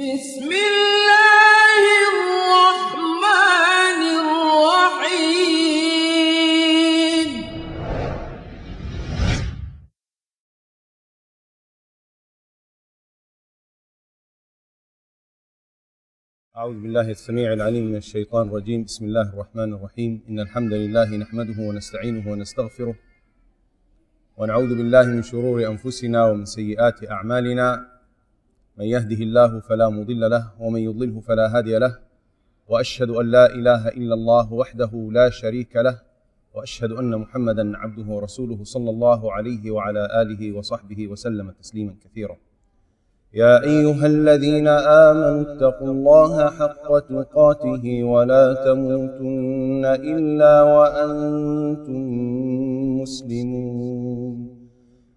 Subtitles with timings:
[0.00, 5.20] بسم الله الرحمن الرحيم.
[16.56, 18.84] أعوذ بالله السميع العليم من الشيطان الرجيم.
[18.84, 20.24] بسم الله الرحمن الرحيم.
[20.28, 22.94] إن الحمد لله نحمده ونستعينه ونستغفره
[24.36, 27.89] ونعوذ بالله من شرور أنفسنا ومن سيئات أعمالنا.
[28.80, 31.98] من يهده الله فلا مضل له ومن يضلله فلا هادي له
[32.68, 35.98] وأشهد أن لا إله إلا الله وحده لا شريك له
[36.54, 42.36] وأشهد أن محمدا عبده ورسوله صلى الله عليه وعلى آله وصحبه وسلم تسليما كثيرا.
[43.34, 44.68] يا أيها الذين
[45.08, 52.02] آمنوا اتقوا الله حق تقاته ولا تموتن إلا وأنتم
[53.00, 54.59] مسلمون.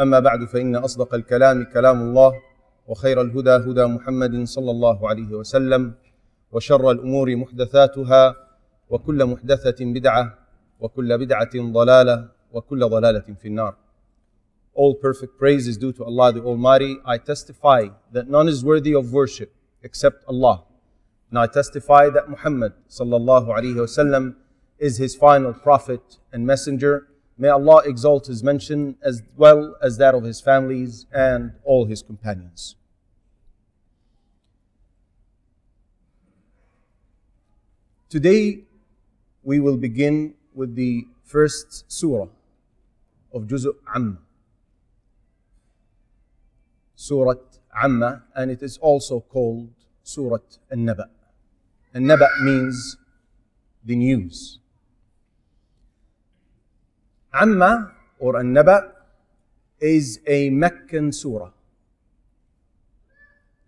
[0.00, 2.32] اما بعد فان اصدق الكلام كلام الله
[2.88, 5.94] وخير الهدى هدى محمد صلى الله عليه وسلم
[6.52, 8.36] وشر الأمور محدثاتها
[8.90, 10.38] وكل محدثه بدعه
[10.80, 13.74] وكل بدعه ضلاله وكل ضلاله في النار
[14.74, 16.98] All perfect praise is due to Allah the Almighty.
[17.04, 19.50] I testify that none is worthy of worship
[19.82, 20.62] except Allah.
[21.30, 24.36] And I testify that Muhammad sallallahu alaihi wasallam
[24.78, 27.08] is his final prophet and messenger.
[27.40, 32.02] May Allah exalt his mention as well as that of his families and all his
[32.02, 32.74] companions.
[38.08, 38.64] Today
[39.44, 42.26] we will begin with the first surah
[43.32, 44.18] of Juz' Amma.
[46.96, 47.34] Surah
[47.80, 49.70] Amma, and it is also called
[50.02, 50.38] Surah
[50.70, 51.08] An-Naba.
[51.94, 52.96] An-Naba means
[53.84, 54.58] the news.
[57.40, 58.92] Amma or An-Naba
[59.80, 61.50] is a Meccan surah.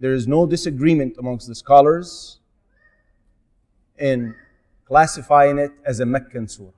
[0.00, 2.40] There is no disagreement amongst the scholars
[3.98, 4.34] in
[4.86, 6.70] classifying it as a Meccan surah.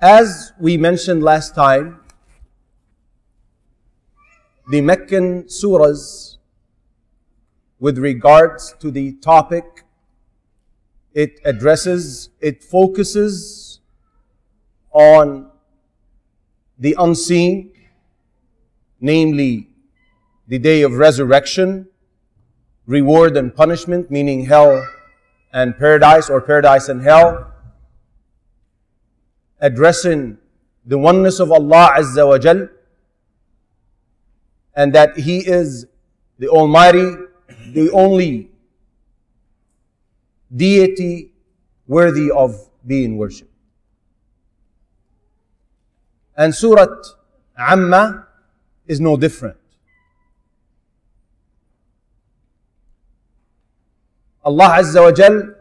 [0.00, 2.00] As we mentioned last time,
[4.70, 6.36] the Meccan surahs,
[7.78, 9.83] with regards to the topic
[11.14, 13.80] it addresses, it focuses
[14.92, 15.50] on
[16.78, 17.72] the unseen,
[19.00, 19.68] namely
[20.48, 21.88] the day of resurrection,
[22.86, 24.86] reward and punishment, meaning hell
[25.52, 27.52] and paradise or paradise and hell,
[29.60, 30.36] addressing
[30.84, 32.68] the oneness of Allah Azza wa Jal
[34.74, 35.86] and that He is
[36.38, 37.14] the Almighty,
[37.68, 38.50] the only
[40.54, 41.32] deity
[41.86, 43.50] worthy of being worshipped.
[46.36, 46.86] And Surah
[47.56, 48.26] Amma
[48.86, 49.56] is no different.
[54.44, 55.54] Allah Azza wa Jal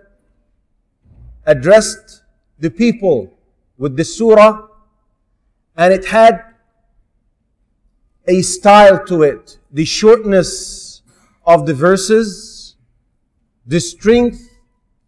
[1.45, 2.23] addressed
[2.59, 3.33] the people
[3.77, 4.67] with the surah
[5.75, 6.43] and it had
[8.27, 11.01] a style to it the shortness
[11.45, 12.75] of the verses
[13.65, 14.52] the strength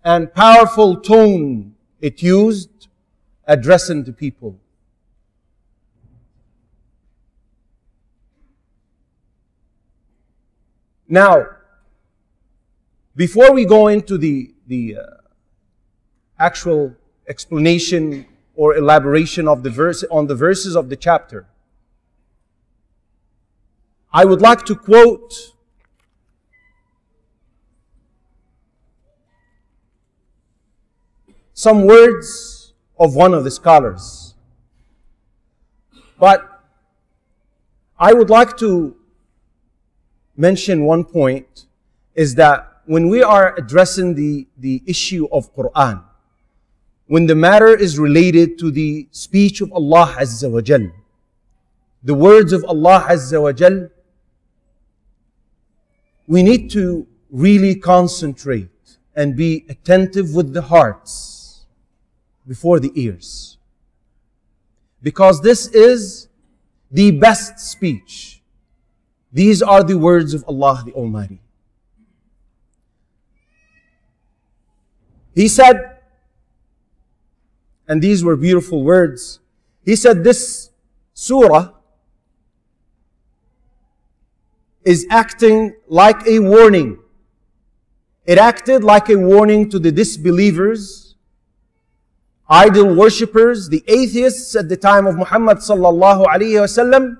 [0.05, 2.87] and powerful tone it used
[3.45, 4.57] addressing to people
[11.07, 11.45] now
[13.15, 15.03] before we go into the the uh,
[16.39, 16.95] actual
[17.27, 18.25] explanation
[18.55, 21.47] or elaboration of the verse on the verses of the chapter.
[24.13, 25.54] I would like to quote
[31.57, 34.35] some words of one of the scholars.
[36.19, 36.41] But
[37.97, 38.97] I would like to
[40.35, 41.67] mention one point
[42.13, 46.03] is that when we are addressing the, the issue of Quran,
[47.07, 50.91] when the matter is related to the speech of Allah Azza wa Jal,
[52.03, 53.89] the words of Allah Azza wa Jal,
[56.27, 61.34] we need to really concentrate and be attentive with the hearts
[62.47, 63.57] before the ears.
[65.01, 66.27] Because this is
[66.91, 68.41] the best speech.
[69.31, 71.41] These are the words of Allah the Almighty.
[75.33, 75.97] He said,
[77.87, 79.39] and these were beautiful words.
[79.83, 80.71] He said, This
[81.13, 81.71] surah
[84.83, 86.99] is acting like a warning.
[88.25, 91.04] It acted like a warning to the disbelievers,
[92.47, 97.17] idol worshippers, the atheists at the time of Muhammad sallallahu alaihi wasallam.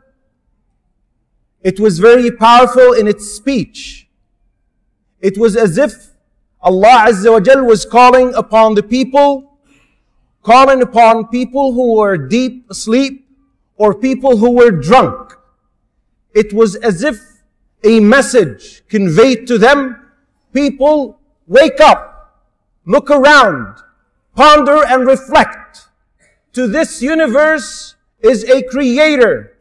[1.62, 4.08] It was very powerful in its speech.
[5.20, 6.12] It was as if
[6.62, 9.58] Allah Azza wa Jal was calling upon the people,
[10.44, 13.28] calling upon people who were deep asleep
[13.78, 15.34] or people who were drunk.
[16.34, 17.20] It was as if
[17.84, 20.12] a message conveyed to them,
[20.54, 22.44] people wake up,
[22.86, 23.78] look around,
[24.36, 25.88] ponder and reflect.
[26.54, 29.58] To this universe is a creator.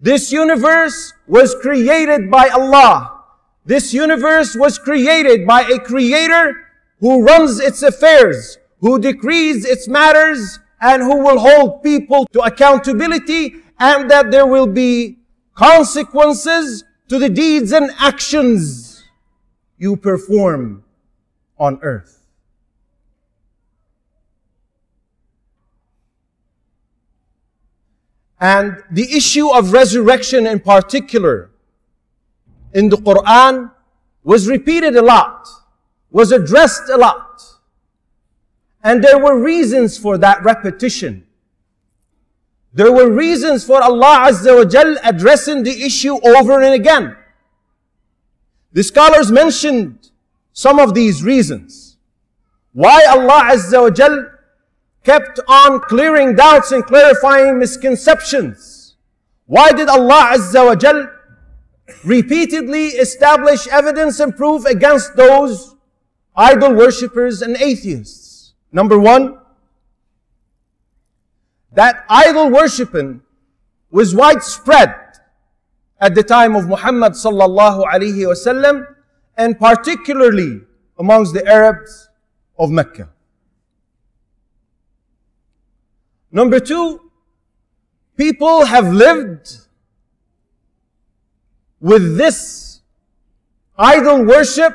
[0.00, 3.22] This universe was created by Allah.
[3.64, 6.56] This universe was created by a creator
[7.00, 13.54] who runs its affairs, who decrees its matters, and who will hold people to accountability,
[13.78, 15.18] and that there will be
[15.54, 19.04] consequences to the deeds and actions
[19.78, 20.84] you perform
[21.58, 22.23] on earth.
[28.44, 31.48] And the issue of resurrection in particular
[32.74, 33.70] in the Quran
[34.22, 35.48] was repeated a lot,
[36.10, 37.42] was addressed a lot.
[38.82, 41.26] And there were reasons for that repetition.
[42.74, 47.16] There were reasons for Allah Azza wa Jal addressing the issue over and again.
[48.74, 50.10] The scholars mentioned
[50.52, 51.96] some of these reasons.
[52.74, 54.33] Why Allah Azza wa Jal
[55.04, 58.96] kept on clearing doubts and clarifying misconceptions.
[59.46, 61.08] Why did Allah Azza wa Jal
[62.04, 65.74] repeatedly establish evidence and proof against those
[66.36, 68.54] idol worshippers and atheists.
[68.72, 69.38] Number one,
[71.72, 73.22] that idol worshipping
[73.90, 74.94] was widespread
[76.00, 78.86] at the time of Muhammad sallallahu alaihi wasallam
[79.36, 80.60] and particularly
[80.98, 82.08] amongst the Arabs
[82.58, 83.10] of Mecca.
[86.34, 87.00] Number two,
[88.16, 89.56] people have lived
[91.80, 92.80] with this
[93.78, 94.74] idol worship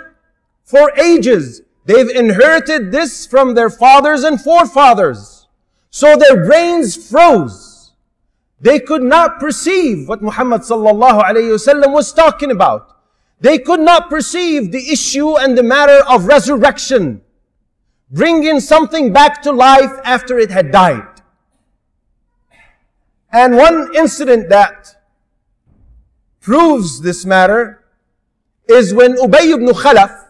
[0.64, 1.62] for ages.
[1.84, 5.48] They've inherited this from their fathers and forefathers.
[5.90, 7.92] So their brains froze.
[8.62, 12.96] They could not perceive what Muhammad sallallahu alayhi wasallam was talking about.
[13.42, 17.22] They could not perceive the issue and the matter of resurrection.
[18.10, 21.09] Bringing something back to life after it had died.
[23.32, 24.96] And one incident that
[26.40, 27.84] proves this matter
[28.68, 30.26] is when Ubay ibn Khalaf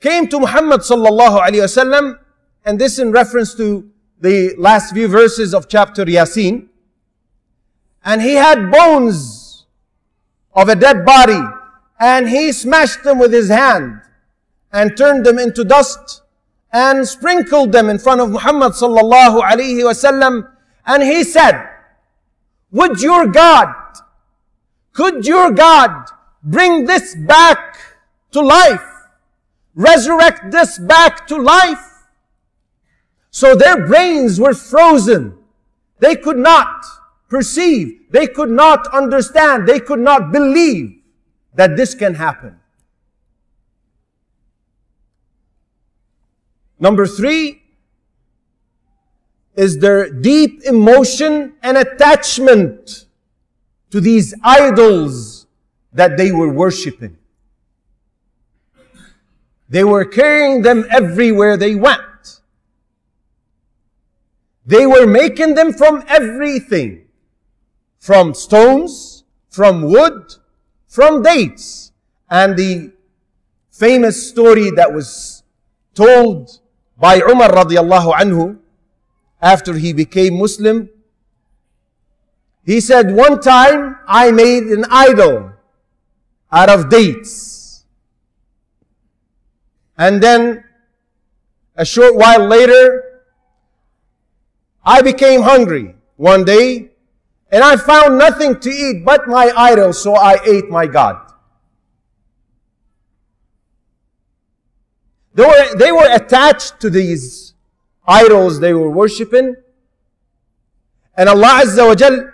[0.00, 2.18] came to Muhammad sallallahu alayhi wasallam,
[2.64, 6.68] and this in reference to the last few verses of chapter Yasin,
[8.04, 9.66] and he had bones
[10.54, 11.40] of a dead body,
[11.98, 14.00] and he smashed them with his hand
[14.72, 16.22] and turned them into dust
[16.72, 20.48] and sprinkled them in front of Muhammad sallallahu alayhi wasallam,
[20.86, 21.68] and he said,
[22.72, 23.74] would your God
[24.92, 26.10] could your God
[26.42, 27.78] bring this back
[28.32, 28.84] to life?
[29.74, 32.04] Resurrect this back to life?
[33.30, 35.38] So their brains were frozen.
[36.00, 36.84] They could not
[37.28, 38.00] perceive.
[38.10, 39.66] They could not understand.
[39.66, 41.00] They could not believe
[41.54, 42.58] that this can happen.
[46.78, 47.61] Number three
[49.54, 53.06] is their deep emotion and attachment
[53.90, 55.46] to these idols
[55.92, 57.18] that they were worshipping.
[59.68, 62.40] They were carrying them everywhere they went.
[64.64, 67.06] They were making them from everything.
[67.98, 70.34] From stones, from wood,
[70.88, 71.92] from dates.
[72.30, 72.92] And the
[73.70, 75.42] famous story that was
[75.94, 76.60] told
[76.96, 78.61] by Umar radiallahu anhu
[79.42, 80.88] after he became Muslim
[82.64, 85.52] he said, one time I made an idol
[86.50, 87.84] out of dates.
[89.98, 90.64] And then
[91.76, 93.22] a short while later,
[94.84, 96.90] I became hungry one day
[97.50, 101.20] and I found nothing to eat but my idol, so I ate my God.
[105.34, 107.51] They were, they were attached to these
[108.07, 109.55] idols they were worshipping.
[111.15, 112.29] And Allah Azza wa Jal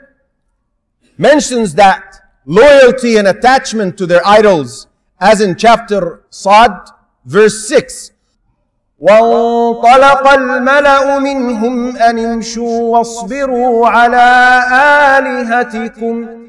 [1.17, 4.87] mentions that loyalty and attachment to their idols
[5.19, 6.71] as in chapter Sad,
[7.25, 8.11] verse 6.
[8.99, 14.25] وانطلق الملأ منهم أن امشوا واصبروا على
[15.19, 16.43] آلهتكم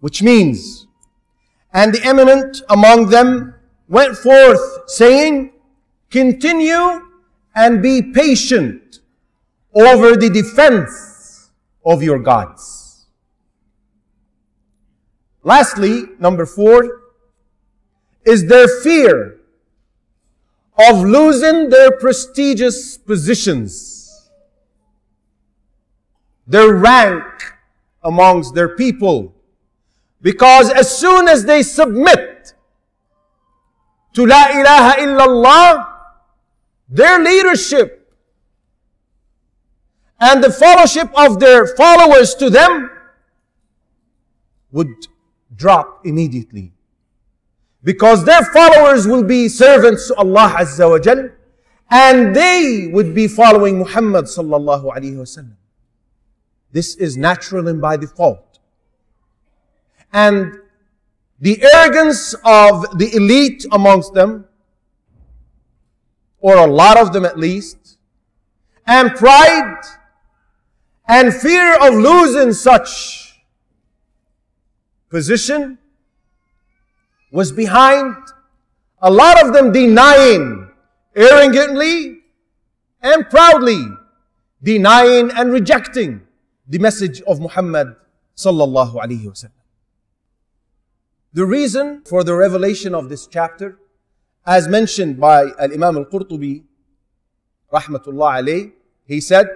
[0.00, 0.86] Which means,
[1.72, 3.54] and the eminent among them
[3.88, 5.52] went forth saying,
[6.10, 7.00] continue
[7.55, 8.99] and be patient
[9.73, 11.51] over the defense
[11.85, 13.07] of your gods.
[15.43, 17.01] Lastly, number four,
[18.25, 19.39] is their fear
[20.77, 24.29] of losing their prestigious positions,
[26.47, 27.23] their rank
[28.03, 29.33] amongst their people.
[30.21, 32.53] Because as soon as they submit
[34.13, 35.88] to La ilaha illallah,
[36.89, 37.95] their leadership
[40.19, 42.89] and the fellowship of their followers to them
[44.71, 45.07] would
[45.55, 46.73] drop immediately.
[47.83, 51.29] Because their followers will be servants to Allah Azza wa Jal,
[51.89, 55.55] and they would be following Muhammad sallallahu alaihi wasallam.
[56.71, 58.59] This is natural and by default.
[60.11, 60.59] And
[61.39, 64.45] the arrogance of the elite amongst them,
[66.41, 67.97] or a lot of them at least,
[68.85, 69.81] and pride
[71.07, 73.33] and fear of losing such
[75.09, 75.77] position
[77.31, 78.15] was behind
[79.01, 80.69] a lot of them denying
[81.15, 82.19] arrogantly
[83.01, 83.85] and proudly
[84.61, 86.21] denying and rejecting
[86.67, 87.95] the message of Muhammad
[88.35, 89.51] sallallahu alaihi wasallam.
[91.33, 93.77] The reason for the revelation of this chapter,
[94.45, 96.63] as mentioned by Al-Imam Al-Qurtubi,
[97.71, 98.71] rahmatullah alayh,
[99.05, 99.47] he said,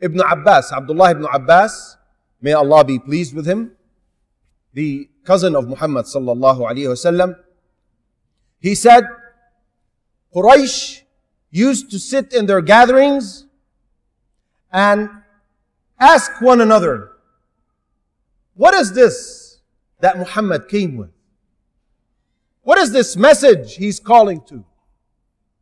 [0.00, 1.96] Ibn Abbas, Abdullah ibn Abbas,
[2.40, 3.72] may Allah be pleased with him,
[4.72, 7.34] the cousin of Muhammad sallallahu alayhi wasallam,
[8.60, 9.04] he said,
[10.34, 11.02] Quraysh
[11.50, 13.46] used to sit in their gatherings
[14.72, 15.08] and
[15.98, 17.12] ask one another,
[18.54, 19.58] what is this
[20.00, 21.10] that Muhammad came with?
[22.68, 24.62] What is this message he's calling to?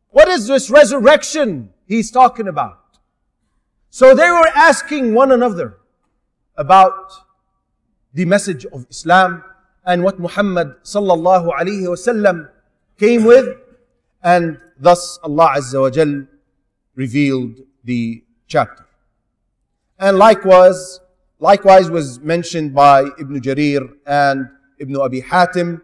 [0.09, 2.79] What is this resurrection he's talking about?
[3.89, 5.77] So they were asking one another
[6.57, 7.13] about
[8.13, 9.41] the message of Islam
[9.85, 12.49] and what Muhammad sallallahu alaihi wasallam
[12.99, 13.55] came with,
[14.21, 16.27] and thus Allah Azza wa Jal
[16.95, 18.85] revealed the chapter.
[19.97, 20.99] And likewise,
[21.39, 24.49] likewise was mentioned by Ibn Jarir and
[24.79, 25.83] Ibn Abi Hatim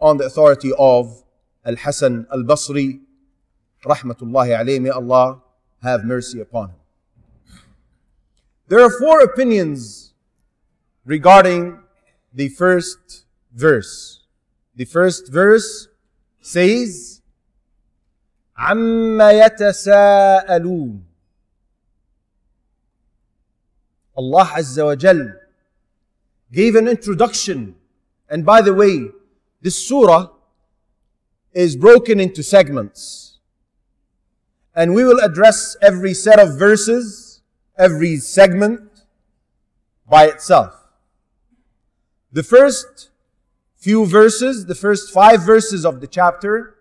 [0.00, 1.22] on the authority of
[1.64, 3.00] Al-Hasan Al-Basri,
[3.84, 5.42] rahmatullahi alayhi, may Allah
[5.82, 6.76] have mercy upon him.
[8.68, 10.12] There are four opinions
[11.04, 11.78] regarding
[12.32, 14.20] the first verse.
[14.74, 15.88] The first verse
[16.40, 17.20] says,
[18.58, 21.02] عَمَّ يَتَسَاءَلُونَ
[24.16, 25.32] Allah Azza wa Jal
[26.52, 27.74] gave an introduction.
[28.28, 29.08] And by the way,
[29.61, 30.29] this surah
[31.53, 33.39] is broken into segments.
[34.75, 37.41] And we will address every set of verses,
[37.77, 39.05] every segment
[40.07, 40.73] by itself.
[42.31, 43.09] The first
[43.75, 46.75] few verses, the first five verses of the chapter,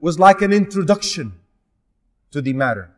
[0.00, 1.34] was like an introduction
[2.30, 2.90] to the matter.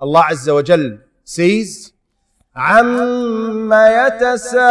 [0.00, 1.92] Allah Azza wa Jal says,
[2.56, 4.70] عَمَّ يَتَسَاءَلُونَ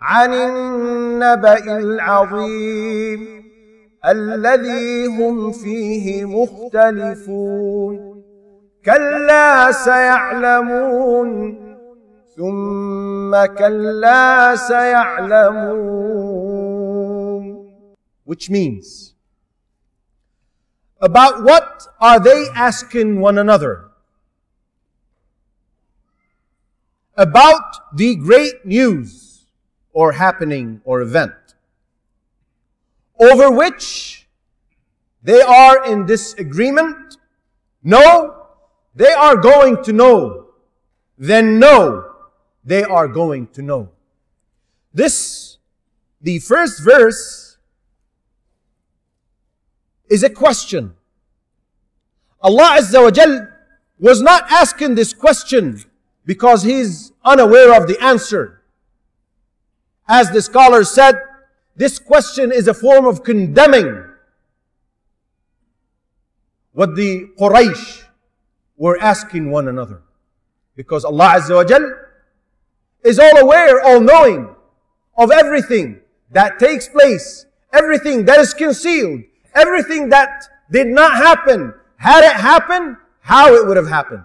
[0.00, 3.34] عَنِ النَّبَإِ الْعَظِيمِ
[4.06, 8.22] الذي هم فيه مختلفون
[8.84, 11.30] كلا سيعلمون
[12.36, 16.04] ثم كلا سيعلمون
[18.26, 19.14] which means
[21.00, 23.83] about what are they asking one another?
[27.16, 29.46] About the great news
[29.92, 31.32] or happening or event
[33.20, 34.28] over which
[35.22, 37.16] they are in disagreement
[37.82, 38.46] no
[38.94, 40.46] they are going to know
[41.18, 42.14] then know
[42.64, 43.90] they are going to know.
[44.92, 45.58] This,
[46.20, 47.58] the first verse,
[50.08, 50.94] is a question.
[52.40, 53.48] Allah Azza wa Jal
[53.98, 55.82] was not asking this question
[56.24, 58.62] because he's unaware of the answer.
[60.08, 61.14] As the scholar said,
[61.76, 64.04] this question is a form of condemning
[66.72, 68.04] what the Quraysh
[68.76, 70.02] were asking one another.
[70.76, 71.92] Because Allah Azza wa Jal
[73.04, 74.54] is all aware, all knowing
[75.16, 76.00] of everything
[76.32, 79.22] that takes place, everything that is concealed,
[79.54, 81.74] everything that did not happen.
[81.96, 84.24] Had it happened, how it would have happened.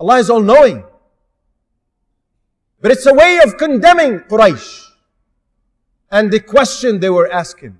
[0.00, 0.82] Allah is all knowing.
[2.80, 4.86] But it's a way of condemning Quraysh
[6.10, 7.76] and the question they were asking.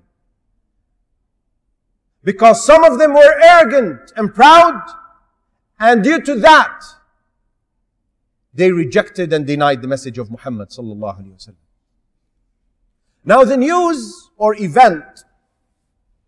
[2.23, 4.79] Because some of them were arrogant and proud,
[5.79, 6.83] and due to that,
[8.53, 11.55] they rejected and denied the message of Muhammad sallallahu.
[13.25, 15.23] Now the news or event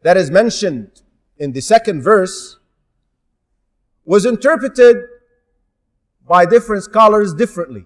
[0.02, 1.04] that is mentioned
[1.38, 2.58] in the second verse
[4.06, 4.98] was interpreted
[6.28, 7.86] by different scholars differently.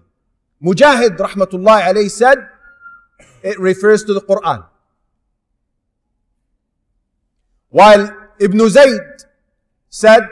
[0.62, 2.38] Mujahid rahmatullahi alayhi said
[3.42, 4.64] it refers to the Quran.
[7.70, 9.00] While Ibn Zayd
[9.90, 10.28] said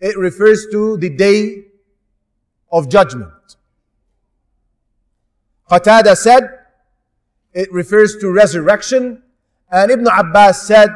[0.00, 1.64] it refers to the day
[2.70, 3.32] of judgment.
[5.70, 6.58] Qatada said
[7.52, 9.22] it refers to resurrection
[9.70, 10.88] and Ibn Abbas said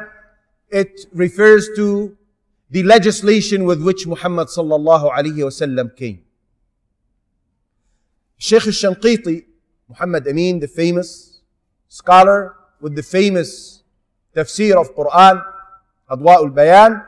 [0.69, 2.17] it refers to
[2.73, 6.23] the legislation with which Muhammad sallallahu alayhi wasallam came.
[8.39, 9.45] Sheikh al-Shanqiti,
[9.87, 11.41] Muhammad Amin, the famous
[11.87, 13.83] scholar with the famous
[14.35, 15.45] tafsir of Quran,
[16.09, 17.03] Adwa al-Bayan,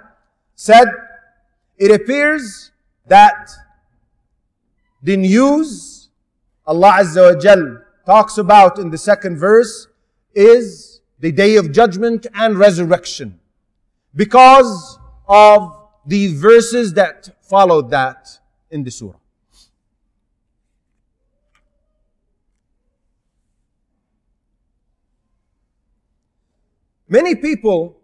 [0.53, 0.87] said,
[1.79, 2.69] it appears
[3.07, 3.49] that
[5.01, 6.09] the news
[6.67, 9.87] Allah Azza wa Jal talks about in the second verse
[10.35, 13.39] is the day of judgment and resurrection.
[14.15, 19.17] Because of the verses that followed that in the surah.
[27.07, 27.97] Many people,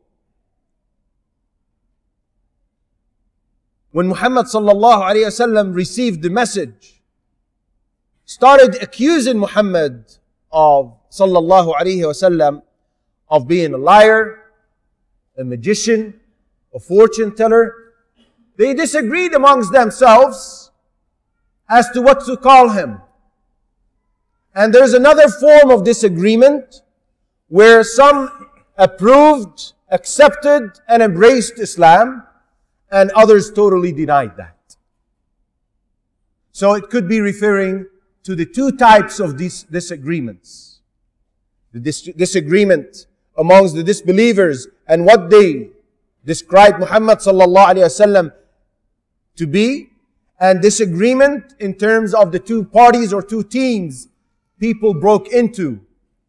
[3.91, 7.01] when Muhammad sallallahu alayhi wasallam received the message,
[8.25, 10.05] started accusing Muhammad
[10.51, 12.61] of sallallahu alayhi wasallam
[13.27, 14.39] of being a liar,
[15.37, 16.20] a magician,
[16.73, 17.73] a fortune teller.
[18.57, 20.71] They disagreed amongst themselves
[21.69, 23.01] as to what to call him.
[24.53, 26.81] And there's another form of disagreement
[27.47, 32.23] where some approved, accepted, and embraced Islam,
[32.91, 34.57] and others totally denied that.
[36.51, 37.87] So it could be referring
[38.23, 40.81] to the two types of these disagreements.
[41.71, 43.07] The dis- disagreement
[43.37, 45.69] amongst the disbelievers and what they
[46.25, 48.31] described Muhammad sallallahu alaihi wasallam
[49.35, 49.89] to be,
[50.39, 54.07] and disagreement in terms of the two parties or two teams
[54.59, 55.79] people broke into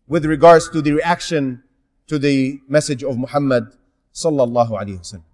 [0.07, 1.63] with regards to the reaction
[2.07, 3.65] to the message of Muhammad
[4.13, 5.25] sallallahu alaihi wasallam.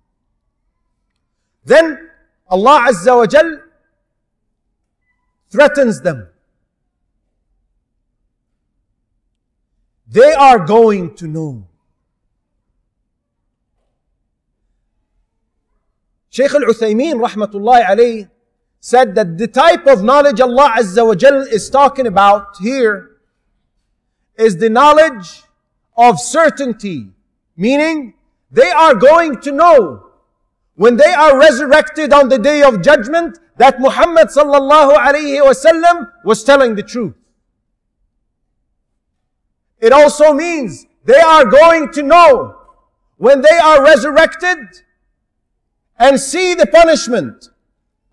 [1.64, 2.10] Then
[2.48, 3.60] Allah Azza wa Jal
[5.50, 6.28] threatens them.
[10.06, 11.66] They are going to know.
[16.30, 18.30] Shaykh al-Uthaymeen rahmatullahi alayhi
[18.80, 23.16] said that the type of knowledge Allah Azza wa Jal is talking about here
[24.36, 25.42] is the knowledge
[25.96, 27.08] of certainty,
[27.56, 28.14] meaning
[28.50, 30.06] they are going to know
[30.76, 36.44] when they are resurrected on the day of judgment that Muhammad sallallahu alayhi wasallam was
[36.44, 37.14] telling the truth.
[39.80, 42.60] It also means they are going to know
[43.16, 44.58] when they are resurrected
[45.98, 47.48] and see the punishment,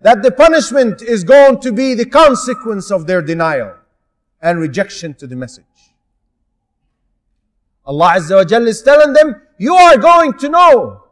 [0.00, 3.74] that the punishment is going to be the consequence of their denial
[4.42, 5.64] and rejection to the message.
[7.84, 11.04] Allah Azza wa Jalla is telling them, you are going to know.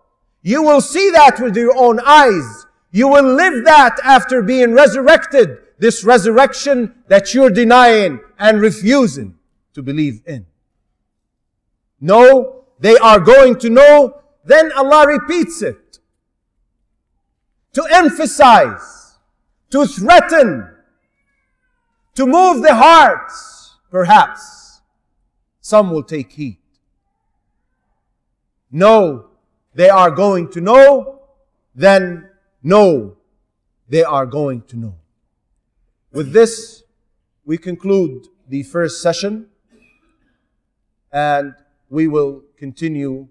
[0.42, 2.66] You will see that with your own eyes.
[2.90, 5.58] You will live that after being resurrected.
[5.78, 9.36] This resurrection that you're denying and refusing
[9.74, 10.46] to believe in.
[12.00, 14.20] No, they are going to know.
[14.44, 15.78] Then Allah repeats it
[17.73, 19.17] To emphasize,
[19.69, 20.67] to threaten,
[22.15, 24.81] to move the hearts, perhaps.
[25.61, 26.57] Some will take heed.
[28.71, 29.29] No,
[29.73, 31.21] they are going to know,
[31.75, 32.29] then
[32.63, 33.17] no,
[33.87, 34.95] they are going to know.
[36.11, 36.83] With this,
[37.45, 39.47] we conclude the first session
[41.11, 41.53] and
[41.89, 43.27] we will continue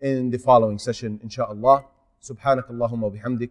[0.00, 1.84] in the following session inshallah
[2.20, 3.50] سبحانك اللهم وبحمدك